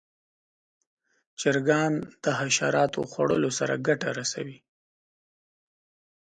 [1.39, 1.93] چرګان
[2.23, 4.57] د حشراتو خوړلو سره ګټه رسوي.